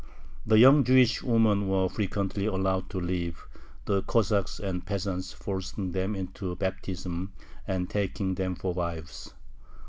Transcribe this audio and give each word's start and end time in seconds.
The 0.47 0.57
young 0.57 0.83
Jewish 0.83 1.21
women 1.21 1.67
were 1.67 1.87
frequently 1.87 2.47
allowed 2.47 2.89
to 2.89 2.99
live, 2.99 3.47
the 3.85 4.01
Cossacks 4.01 4.59
and 4.59 4.83
peasants 4.83 5.31
forcing 5.31 5.91
them 5.91 6.15
into 6.15 6.55
baptism 6.55 7.33
and 7.67 7.87
taking 7.87 8.33
them 8.33 8.55
for 8.55 8.73
wives. 8.73 9.35